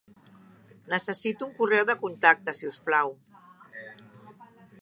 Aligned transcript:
Necessito 0.93 1.47
un 1.49 1.53
correu 1.59 1.83
de 1.91 1.97
contacte, 2.05 2.57
si 2.61 2.71
us 2.73 2.83
plau. 2.89 3.15